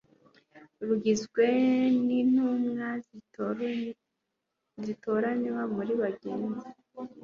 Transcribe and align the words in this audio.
rugizwe 0.87 1.45
n 2.05 2.07
intumwa 2.19 2.87
zitoranywa 4.85 5.61
muri 5.75 5.93
bagenzi 6.01 6.67